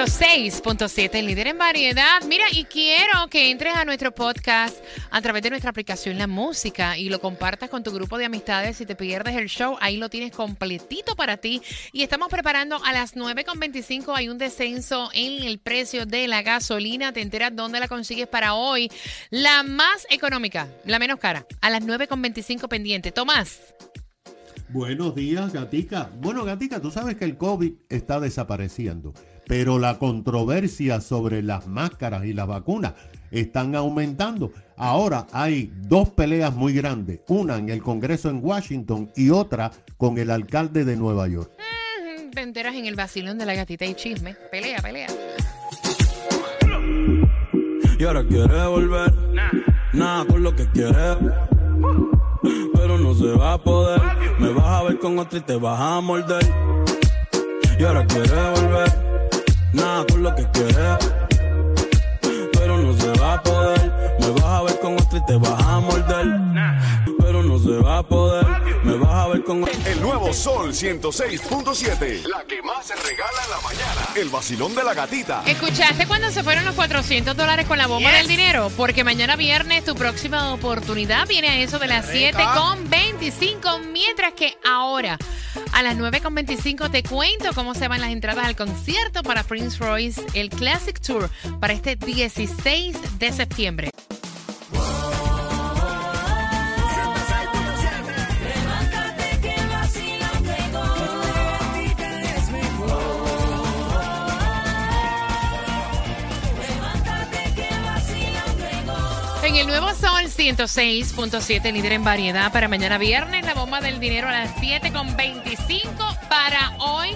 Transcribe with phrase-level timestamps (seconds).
[0.00, 2.22] 106.7, el líder en variedad.
[2.26, 6.96] Mira, y quiero que entres a nuestro podcast a través de nuestra aplicación La Música
[6.96, 8.78] y lo compartas con tu grupo de amistades.
[8.78, 11.60] Si te pierdes el show, ahí lo tienes completito para ti.
[11.92, 14.14] Y estamos preparando a las 9.25.
[14.16, 17.12] Hay un descenso en el precio de la gasolina.
[17.12, 18.90] Te enteras dónde la consigues para hoy.
[19.28, 23.12] La más económica, la menos cara, a las 9.25 pendiente.
[23.12, 23.60] Tomás.
[24.72, 26.10] Buenos días, Gatica.
[26.20, 29.12] Bueno, Gatica, tú sabes que el COVID está desapareciendo,
[29.48, 32.94] pero la controversia sobre las máscaras y las vacunas
[33.32, 34.52] están aumentando.
[34.76, 40.18] Ahora hay dos peleas muy grandes, una en el Congreso en Washington y otra con
[40.18, 41.50] el alcalde de Nueva York.
[41.58, 44.36] Mm, Te enteras en el vacilón de la gatita y chisme.
[44.52, 45.08] Pelea, pelea.
[47.98, 49.12] Y ahora quiere volver,
[49.92, 51.16] nada con lo que quiere.
[52.42, 54.00] Pero no se va a poder,
[54.38, 56.46] me vas a ver con otro y te vas a morder.
[57.78, 59.28] Y ahora quiere volver,
[59.72, 60.98] nada con lo que quiere.
[62.52, 65.59] Pero no se va a poder, me vas a ver con otro y te vas
[65.59, 65.59] a
[70.32, 72.24] Sol 106.7.
[72.26, 74.08] La que más se regala en la mañana.
[74.14, 75.42] El vacilón de la gatita.
[75.44, 78.70] ¿Escuchaste cuando se fueron los 400 dólares con la bomba del dinero?
[78.76, 84.32] Porque mañana viernes tu próxima oportunidad viene a eso de las 7 con 25, mientras
[84.34, 85.18] que ahora
[85.72, 89.42] a las 9 con 25 te cuento cómo se van las entradas al concierto para
[89.42, 93.90] Prince Royce, el Classic Tour, para este 16 de septiembre.
[109.60, 114.32] El nuevo Sol 106.7, líder en variedad para mañana viernes, la bomba del dinero a
[114.32, 117.10] las 7 con 25 para hoy.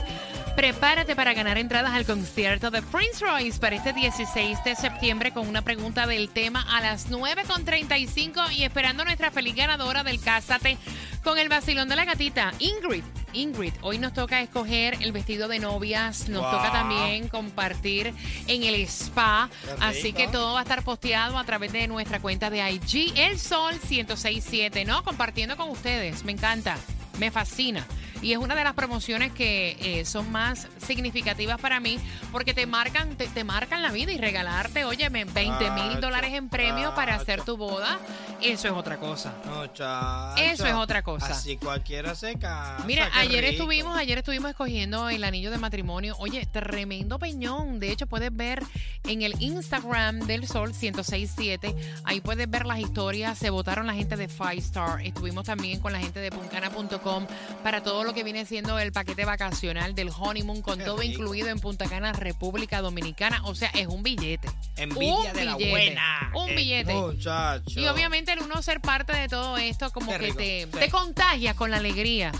[0.55, 5.49] Prepárate para ganar entradas al concierto de Prince Royce para este 16 de septiembre con
[5.49, 10.03] una pregunta del tema a las 9 con 35 y esperando a nuestra feliz ganadora
[10.03, 10.77] del Cásate
[11.23, 13.05] con el vacilón de la gatita, Ingrid.
[13.35, 18.15] Ingrid, hoy nos toca escoger el vestido de novias, nos toca también compartir
[18.47, 19.51] en el spa,
[19.81, 23.39] así que todo va a estar posteado a través de nuestra cuenta de IG, El
[23.39, 25.03] Sol 1067, ¿no?
[25.03, 26.77] Compartiendo con ustedes, me encanta,
[27.19, 27.87] me fascina.
[28.23, 31.99] Y es una de las promociones que eh, son más significativas para mí
[32.33, 36.49] porque te marcan, te, te marcan la vida y regalarte, óyeme, 20 mil dólares en
[36.49, 37.99] premio para hacer tu boda,
[38.45, 39.35] eso es otra cosa.
[39.45, 40.43] Muchacho.
[40.43, 41.27] Eso es otra cosa.
[41.27, 42.85] Así cualquiera se casa.
[42.87, 43.53] Mira, ayer rico.
[43.53, 46.15] estuvimos, ayer estuvimos escogiendo el anillo de matrimonio.
[46.19, 47.81] Oye, tremendo peñón.
[47.81, 48.63] De hecho, puedes ver
[49.05, 51.75] en el Instagram del Sol 1067.
[52.05, 53.39] Ahí puedes ver las historias.
[53.39, 55.01] Se votaron la gente de Five Star.
[55.05, 57.27] Estuvimos también con la gente de puncana.com
[57.63, 61.13] para todo lo que viene siendo el paquete vacacional del honeymoon con Qué todo rico.
[61.13, 63.41] incluido en Punta Cana, República Dominicana.
[63.45, 64.49] O sea, es un billete.
[64.77, 66.33] Envidia un de la billete, buena.
[66.35, 66.95] Un billete.
[66.95, 67.81] Muchacho.
[67.81, 70.71] Y obviamente uno ser parte de todo esto como Qué que rico, te, sí.
[70.71, 72.33] te contagia con la alegría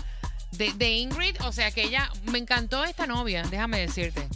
[0.51, 1.35] de, de Ingrid.
[1.43, 4.27] O sea que ella, me encantó esta novia, déjame decirte.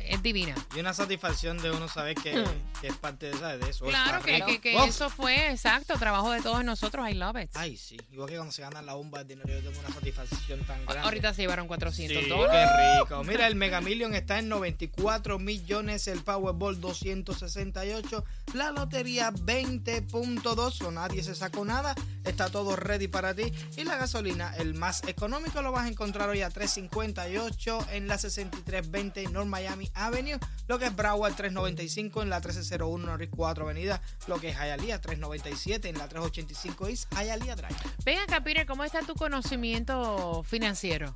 [0.00, 0.54] Es divina.
[0.74, 2.42] Y una satisfacción de uno saber que,
[2.80, 3.60] que es parte de, ¿sabes?
[3.60, 3.84] de eso.
[3.86, 7.08] Claro que, que, eso fue exacto, trabajo de todos nosotros.
[7.08, 7.50] I love it.
[7.54, 7.96] Ay, sí.
[8.12, 11.02] Igual que cuando se gana la bomba de dinero, yo tengo una satisfacción tan grande.
[11.02, 12.70] Ahorita se llevaron 400 Sí, dólares.
[12.76, 13.24] qué rico.
[13.24, 20.90] Mira, el Mega Million está en 94 millones, el Powerball 268, la lotería 20.2, o
[20.90, 23.52] nadie se sacó nada, está todo ready para ti.
[23.76, 28.18] Y la gasolina, el más económico, lo vas a encontrar hoy a 358 en la
[28.18, 34.00] 6320 North Miami Avenue, lo que es Broward 395 en la 1301 Norris 4 Avenida,
[34.26, 37.76] lo que es Hialeah 397 en la 385 East Hialeah Drive.
[38.04, 41.14] Ven acá, Peter, ¿cómo está tu conocimiento financiero?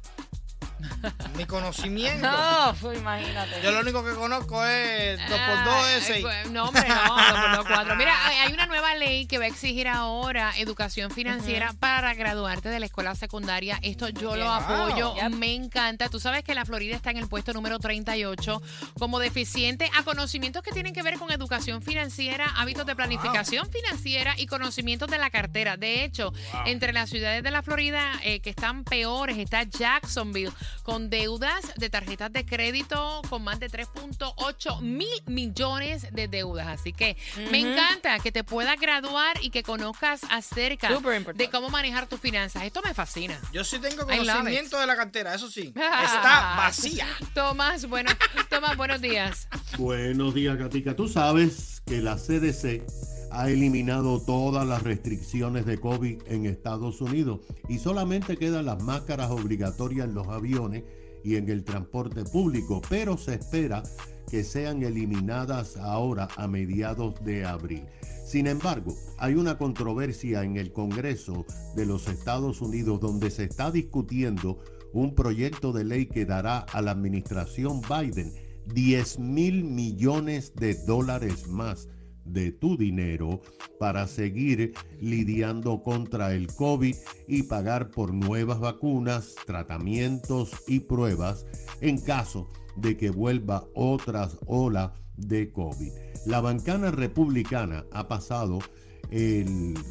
[1.36, 2.30] Mi conocimiento.
[2.30, 3.60] No, pues imagínate.
[3.62, 6.24] Yo lo único que conozco es 2 por 2 Ah, es 6.
[6.28, 7.96] eh, No, hombre, no, 2 por 2, 4.
[7.96, 8.14] Mira,
[8.44, 12.86] hay una nueva ley que va a exigir ahora educación financiera para graduarte de la
[12.86, 13.78] escuela secundaria.
[13.82, 14.52] Esto yo lo Wow.
[14.52, 15.30] apoyo, Yep.
[15.34, 16.08] me encanta.
[16.08, 18.60] Tú sabes que la Florida está en el puesto número 38
[18.98, 24.34] como deficiente a conocimientos que tienen que ver con educación financiera, hábitos de planificación financiera
[24.36, 25.76] y conocimientos de la cartera.
[25.76, 26.32] De hecho,
[26.66, 30.52] entre las ciudades de la Florida eh, que están peores está Jacksonville
[30.82, 36.66] con deudas de tarjetas de crédito con más de 3.8 mil millones de deudas.
[36.66, 37.16] Así que
[37.50, 40.88] me encanta que te puedas graduar y que conozcas acerca
[41.34, 42.64] de cómo manejar tus finanzas.
[42.64, 43.38] Esto me fascina.
[43.52, 45.72] Yo sí tengo conocimiento de la cartera, eso sí.
[45.76, 47.06] Está vacía.
[47.34, 48.10] Tomás, bueno,
[48.48, 49.48] Tomás, buenos días.
[49.78, 50.94] Buenos días, Gatica.
[50.94, 52.82] Tú sabes que la CDC
[53.32, 59.30] ha eliminado todas las restricciones de COVID en Estados Unidos y solamente quedan las máscaras
[59.30, 60.84] obligatorias en los aviones
[61.24, 63.82] y en el transporte público, pero se espera
[64.30, 67.84] que sean eliminadas ahora a mediados de abril.
[68.24, 73.70] Sin embargo, hay una controversia en el Congreso de los Estados Unidos donde se está
[73.70, 74.58] discutiendo
[74.92, 78.32] un proyecto de ley que dará a la administración Biden
[78.66, 81.88] 10 mil millones de dólares más
[82.24, 83.40] de tu dinero
[83.78, 86.94] para seguir lidiando contra el COVID
[87.26, 91.46] y pagar por nuevas vacunas, tratamientos y pruebas
[91.80, 95.92] en caso de que vuelva otra ola de COVID.
[96.26, 98.60] La bancana republicana ha pasado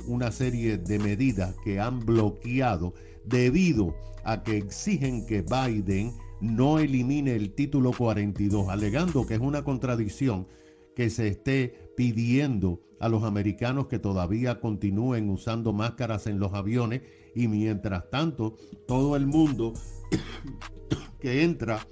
[0.08, 7.36] una serie de medidas que han bloqueado debido a que exigen que Biden no elimine
[7.36, 10.48] el título 42, alegando que es una contradicción
[10.96, 17.02] que se esté pidiendo a los americanos que todavía continúen usando máscaras en los aviones
[17.36, 18.56] y mientras tanto
[18.88, 19.74] todo el mundo
[21.20, 21.86] que entra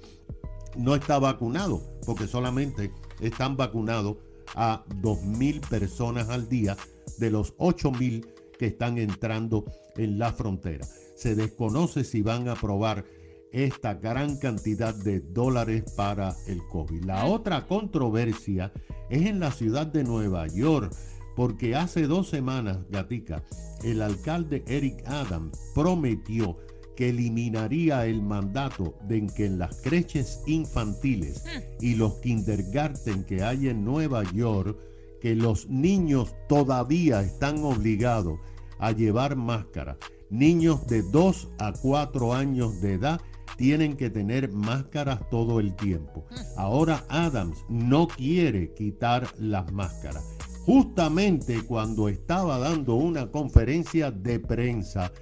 [0.76, 4.18] no está vacunado, porque solamente están vacunados
[4.54, 6.76] a 2.000 personas al día
[7.18, 8.26] de los 8.000
[8.58, 9.64] que están entrando
[9.96, 10.86] en la frontera.
[11.16, 13.04] Se desconoce si van a aprobar
[13.52, 17.04] esta gran cantidad de dólares para el COVID.
[17.04, 18.72] La otra controversia
[19.08, 20.94] es en la ciudad de Nueva York,
[21.36, 23.42] porque hace dos semanas, Gatica,
[23.82, 26.58] el alcalde Eric Adams prometió
[26.96, 31.44] que eliminaría el mandato de que en las creches infantiles
[31.80, 34.78] y los kindergarten que hay en Nueva York,
[35.20, 38.38] que los niños todavía están obligados
[38.78, 39.96] a llevar máscara.
[40.28, 43.20] Niños de 2 a 4 años de edad
[43.60, 46.24] tienen que tener máscaras todo el tiempo.
[46.56, 50.24] Ahora Adams no quiere quitar las máscaras.
[50.64, 55.12] Justamente cuando estaba dando una conferencia de prensa,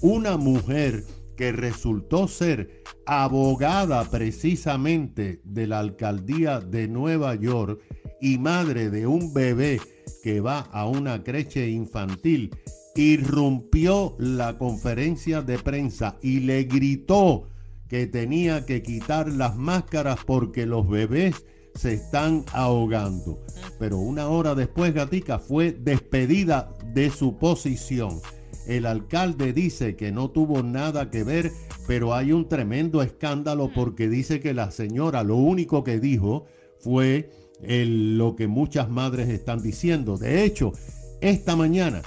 [0.00, 1.02] una mujer
[1.36, 7.80] que resultó ser abogada precisamente de la alcaldía de Nueva York
[8.20, 9.80] y madre de un bebé
[10.22, 12.54] que va a una creche infantil,
[12.94, 17.48] irrumpió la conferencia de prensa y le gritó
[17.88, 23.40] que tenía que quitar las máscaras porque los bebés se están ahogando.
[23.78, 28.20] Pero una hora después, Gatica fue despedida de su posición.
[28.66, 31.52] El alcalde dice que no tuvo nada que ver,
[31.86, 36.44] pero hay un tremendo escándalo porque dice que la señora lo único que dijo
[36.80, 37.30] fue
[37.62, 40.18] el- lo que muchas madres están diciendo.
[40.18, 40.72] De hecho,
[41.20, 42.02] esta mañana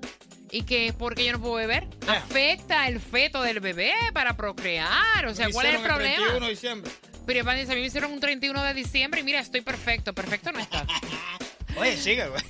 [0.54, 2.18] Y que porque yo no puedo beber, Yeah.
[2.18, 5.26] afecta el feto del bebé para procrear.
[5.28, 6.18] O sea, ¿cuál es el problema?
[6.18, 6.92] 31 de diciembre.
[7.32, 10.14] Pero Iván dice, a mí me hicieron un 31 de diciembre y mira, estoy perfecto.
[10.14, 10.86] Perfecto no está.
[11.78, 12.42] Oye, sigue, güey.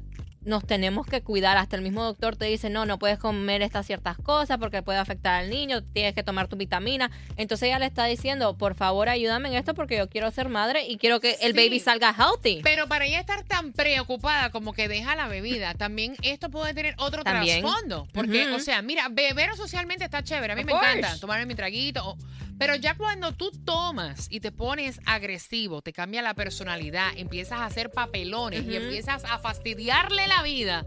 [0.48, 1.56] nos tenemos que cuidar.
[1.56, 4.98] Hasta el mismo doctor te dice, no, no puedes comer estas ciertas cosas porque puede
[4.98, 7.10] afectar al niño, tienes que tomar tu vitamina.
[7.36, 10.86] Entonces ella le está diciendo, por favor, ayúdame en esto porque yo quiero ser madre
[10.88, 12.60] y quiero que el baby salga healthy.
[12.64, 16.94] Pero para ella estar tan preocupada como que deja la bebida, también esto puede tener
[16.98, 17.60] otro También.
[17.60, 18.08] trasfondo.
[18.12, 20.54] Porque, o sea, mira, beber socialmente está chévere.
[20.54, 20.98] A mí Of me course.
[20.98, 22.04] encanta tomarme mi traguito.
[22.10, 22.16] o-
[22.58, 27.66] pero ya cuando tú tomas y te pones agresivo, te cambia la personalidad, empiezas a
[27.66, 30.84] hacer papelones y empiezas a fastidiarle la vida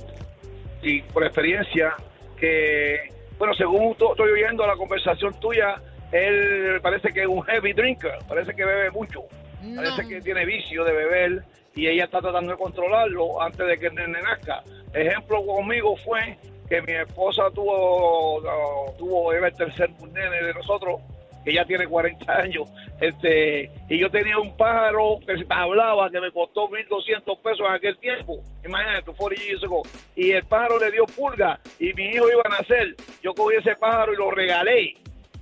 [0.81, 1.93] y por experiencia,
[2.38, 2.98] que,
[3.38, 5.81] bueno, según to- estoy oyendo la conversación tuya,
[6.12, 9.22] él parece que es un heavy drinker, parece que bebe mucho,
[9.61, 9.81] No.
[9.81, 11.43] parece que tiene vicio de beber
[11.75, 14.63] y ella está tratando de controlarlo antes de que el nene nazca.
[14.93, 16.37] Ejemplo conmigo fue
[16.67, 21.01] que mi esposa tuvo, no, tuvo era el tercer nene de nosotros,
[21.43, 26.19] que ya tiene 40 años, este, y yo tenía un pájaro que se hablaba que
[26.19, 29.81] me costó 1.200 pesos en aquel tiempo, imagínate, 40 years ago,
[30.15, 33.75] y el pájaro le dio pulga y mi hijo iba a nacer, yo cogí ese
[33.75, 34.93] pájaro y lo regalé,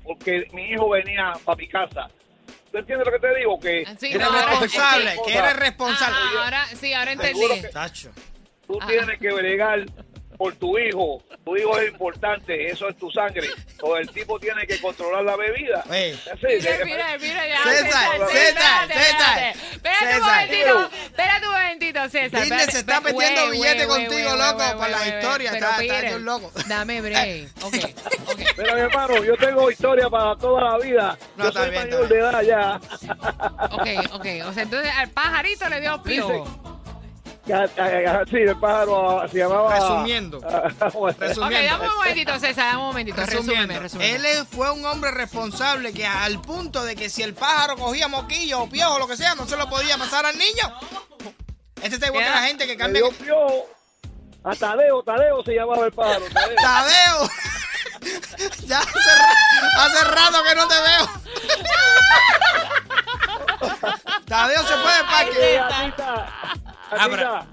[0.04, 2.08] porque mi hijo venía para mi casa.
[2.78, 3.60] ¿Tú entiendes lo que te digo?
[3.60, 5.20] Que Sí, Eres ahora- responsable, sí.
[5.26, 6.16] que eres responsable.
[6.20, 7.40] Ah, ahora, sí, ahora entendí.
[7.40, 8.12] Seguro que- Tacho.
[8.68, 8.88] tú Ajá.
[8.88, 9.86] tienes que bregar
[10.38, 11.24] por tu hijo.
[11.48, 13.48] Tu hijo es importante, eso es tu sangre.
[13.82, 15.80] O el tipo tiene que controlar la bebida.
[15.80, 17.64] Así, Mira, mira, mira, ya.
[17.64, 19.54] César, César, César.
[19.72, 20.90] Espérate un momentito.
[21.06, 22.70] Espérate un momentito, César.
[22.70, 25.10] Se está metiendo billete contigo, loco, por güey, la güey.
[25.10, 25.52] historia.
[25.54, 26.52] Pero Está- un loco.
[26.68, 27.48] Dame break.
[27.64, 27.76] Ok,
[28.28, 28.40] ok.
[28.58, 31.18] Mira, mi hermano, yo tengo historia para toda la vida.
[31.38, 32.82] No, yo está soy bien, mayor de edad ya.
[33.72, 34.26] Ok, ok.
[34.50, 36.77] O sea, entonces al pajarito le dio piojo.
[37.48, 39.74] Sí, el pájaro ah, se llamaba...
[39.74, 40.38] Resumiendo.
[40.94, 41.68] Ok, Resumiendo.
[41.70, 43.18] dame un momentito, César, dame un momentito.
[43.18, 44.16] Resumiendo, Resúmeme, resúmeme.
[44.16, 48.62] él fue un hombre responsable que al punto de que si el pájaro cogía moquillo
[48.64, 50.74] o piojo o lo que sea, no se lo podía pasar al niño.
[51.82, 53.02] Este está igual que la gente que cambia.
[53.02, 53.66] dio piojo.
[54.44, 56.26] A Tadeo, Tadeo se llamaba el pájaro.
[56.34, 56.56] Tadeo.
[56.62, 57.30] Tadeo.
[58.68, 59.10] ya hace,
[59.80, 61.10] hace rato que no te veo.
[64.26, 65.62] Tadeo se fue del parque.
[66.92, 67.46] Gatita, Ah,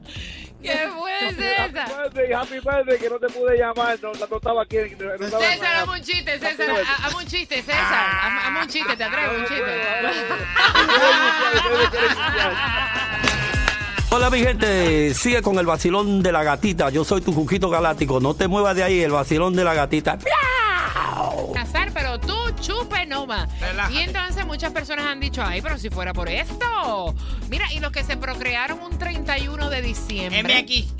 [0.62, 1.78] ¿Qué fue, César?
[1.78, 4.76] Happy birthday, happy birthday, que no te pude llamar, no, no estaba aquí.
[4.98, 6.66] No estaba César, hazme un chiste, César.
[6.70, 8.08] Ha- Hazme un chiste, César.
[8.22, 9.64] Hazme un chiste, te atreves, un chiste.
[14.10, 16.88] Hola mi gente, sigue con el vacilón de la gatita.
[16.90, 18.20] Yo soy tu cuquito galáctico.
[18.20, 20.16] No te muevas de ahí, el vacilón de la gatita.
[20.18, 20.26] Tú
[23.04, 23.48] chupe nomás.
[23.90, 27.14] Y entonces muchas personas han dicho, ay, pero si fuera por esto.
[27.48, 30.40] Mira, y los que se procrearon un 31 de diciembre.
[30.40, 30.90] Heme aquí.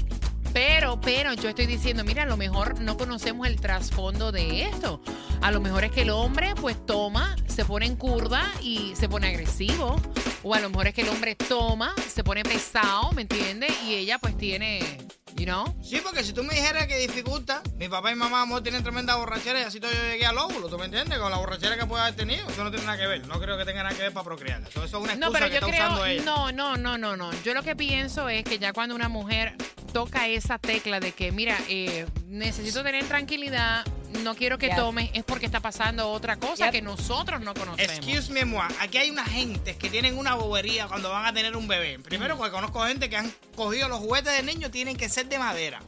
[0.53, 5.01] Pero, pero yo estoy diciendo, mira, a lo mejor no conocemos el trasfondo de esto.
[5.41, 9.09] A lo mejor es que el hombre pues toma, se pone en curva y se
[9.09, 10.01] pone agresivo.
[10.45, 13.73] O a lo mejor es que el hombre toma, se pone pesado, ¿me entiendes?
[13.85, 14.99] Y ella pues tiene,
[15.37, 15.65] you know.
[15.83, 19.17] Sí, porque si tú me dijeras que dificulta, mi papá y mamá amor tienen tremenda
[19.17, 21.19] borrachera y así todo yo llegué al óvulo, ¿tú me entiendes?
[21.19, 23.27] Con la borrachera que puede haber tenido, eso no tiene nada que ver.
[23.27, 24.63] No creo que tenga nada que ver para procrear.
[24.63, 26.23] Eso, eso es una excusa No, pero que yo está usando ella.
[26.25, 27.31] no, no, no, no, no.
[27.43, 29.55] Yo lo que pienso es que ya cuando una mujer
[29.93, 33.85] toca esa tecla de que, mira, eh, necesito tener tranquilidad,
[34.23, 36.73] no quiero que tomes, es porque está pasando otra cosa Yep.
[36.73, 37.81] que nosotros no conocemos.
[37.97, 38.67] Excuse me, moi.
[38.81, 41.99] Aquí hay una gente que tienen una bobería cuando van a tener un bebé.
[41.99, 42.03] Mm.
[42.03, 45.39] Primero, porque conozco gente que han cogido los juguetes de niños, tienen que ser de
[45.39, 45.81] madera.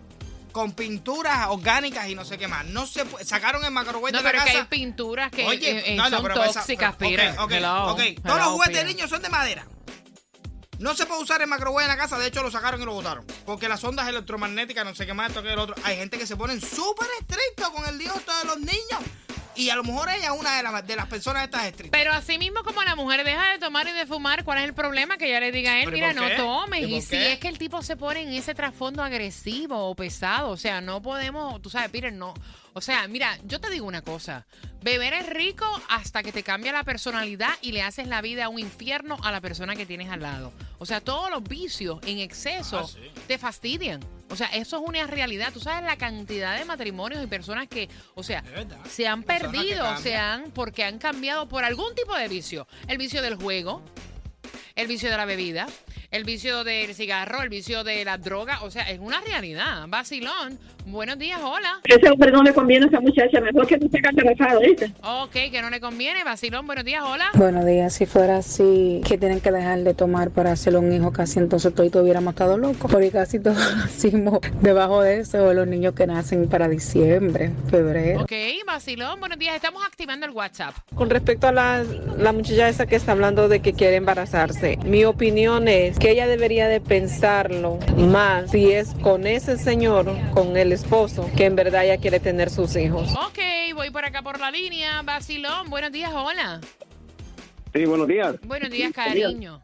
[0.52, 2.64] Con pinturas orgánicas y no sé qué más.
[2.64, 4.68] No se sacaron el macrowave No, de la pero que hay casa.
[4.71, 7.33] pinturas que Oye, eh, eh, no, no, son pero esa- tóxicas, pero- Pira.
[7.35, 7.87] ok, ok, Hello.
[7.95, 9.66] Todos los hello, juguetes de niños son de madera.
[10.78, 12.92] No se puede usar el microwave en la casa, de hecho lo sacaron y lo
[12.95, 13.25] botaron.
[13.47, 15.75] Porque las ondas electromagnéticas, no sé qué más, esto que el otro.
[15.85, 19.00] Hay gente que se ponen súper estrictos con el dios de los niños.
[19.59, 21.99] Y a lo mejor ella es una de, las- de las personas estas estrictas.
[21.99, 24.75] Pero así mismo como la mujer deja de tomar y de fumar, ¿cuál es el
[24.75, 25.16] problema?
[25.16, 26.83] Que ella le diga a él, ¿Pero y mira, no tomes.
[26.87, 30.50] ¿Y Y, si es que el tipo se pone en ese trasfondo agresivo o pesado,
[30.50, 32.35] o sea, no podemos, tú sabes, Peter, no.
[32.75, 34.47] O sea, mira, yo te digo una cosa,
[34.83, 38.59] beber es rico hasta que te cambia la personalidad y le haces la vida un
[38.59, 40.52] infierno a la persona que tienes al lado.
[40.78, 42.99] O sea, todos los vicios en exceso Ah, sí.
[43.26, 44.00] te fastidian.
[44.30, 45.52] O sea, eso es una realidad.
[45.52, 48.42] Tú sabes la cantidad de matrimonios y personas que, o sea,
[48.88, 52.66] se han Personas perdido, se han, porque han cambiado por algún tipo de vicio.
[52.88, 53.83] El vicio del juego,
[54.75, 55.67] el vicio de la bebida,
[56.11, 58.63] el vicio del cigarro, el vicio de la droga.
[58.63, 59.87] O sea, es una realidad.
[59.89, 60.59] Vacilón.
[60.87, 61.81] Buenos días, hola.
[61.83, 64.93] Ese hombre no le conviene a esa muchacha, mejor que se cante casado, ¿viste?
[65.03, 66.23] Ok, que no le conviene.
[66.23, 67.31] Vacilón, buenos días, hola.
[67.35, 71.13] Buenos días, si fuera así, que tienen que dejar de tomar para hacerle un hijo
[71.13, 75.93] casi entonces todo hubiéramos estado locos, porque casi todos nacimos debajo de eso, los niños
[75.95, 78.23] que nacen para diciembre, febrero.
[78.23, 78.33] Ok,
[78.65, 79.57] vacilón, buenos días.
[79.57, 80.77] Estamos activando el WhatsApp.
[80.95, 81.85] Con respecto a la,
[82.17, 83.97] la muchacha esa que está hablando de que quiere
[84.85, 90.56] mi opinión es que ella debería de pensarlo más si es con ese señor, con
[90.56, 93.13] el esposo, que en verdad ella quiere tener sus hijos.
[93.17, 93.39] Ok,
[93.75, 95.02] voy por acá por la línea.
[95.02, 96.61] Vacilón, buenos días, hola.
[97.75, 98.37] Sí, buenos días.
[98.43, 99.61] Buenos días, cariño.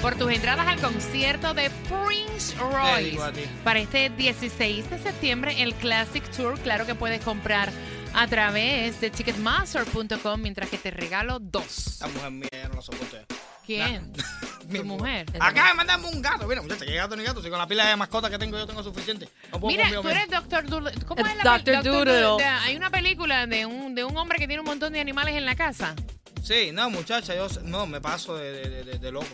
[0.03, 3.17] Por tus entradas al concierto de Prince Royce.
[3.63, 7.71] Para este 16 de septiembre, el Classic Tour, claro que puedes comprar
[8.13, 11.97] a través de ticketmaster.com mientras que te regalo dos.
[12.01, 13.17] La mujer mía ya no la soporto.
[13.75, 14.11] ¿Quién?
[14.69, 15.25] Mi Tu mujer.
[15.39, 16.47] Acaba de mandarme un gato.
[16.47, 17.41] Mira, muchacha, que gato ni gato.
[17.41, 19.27] Si con la pila de mascota que tengo yo tengo suficiente.
[19.51, 20.91] No puedo Mira, conmigo tú eres Doctor Doodle.
[21.07, 22.43] ¿Cómo es la pel- Doodle.
[22.45, 25.45] Hay una película de un, de un hombre que tiene un montón de animales en
[25.45, 25.95] la casa.
[26.43, 29.27] Sí, no, muchacha, yo no, me paso de, de- de- de loco.